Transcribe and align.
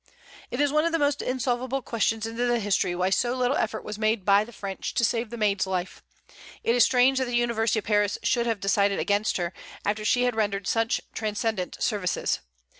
It 0.49 0.59
is 0.59 0.71
one 0.71 0.83
of 0.83 0.91
the 0.91 0.97
most 0.97 1.21
insolvable 1.21 1.83
questions 1.83 2.25
in 2.25 2.35
history 2.59 2.95
why 2.95 3.11
so 3.11 3.35
little 3.35 3.55
effort 3.55 3.83
was 3.83 3.99
made 3.99 4.25
by 4.25 4.43
the 4.43 4.51
French 4.51 4.95
to 4.95 5.05
save 5.05 5.29
the 5.29 5.37
Maid's 5.37 5.67
life. 5.67 6.01
It 6.63 6.73
is 6.73 6.83
strange 6.83 7.19
that 7.19 7.25
the 7.25 7.35
University 7.35 7.77
of 7.77 7.85
Paris 7.85 8.17
should 8.23 8.47
have 8.47 8.59
decided 8.59 8.97
against 8.97 9.37
her, 9.37 9.53
after 9.85 10.03
she 10.03 10.23
had 10.23 10.35
rendered 10.35 10.65
such 10.65 11.01
transcendent 11.13 11.77
services. 11.83 12.39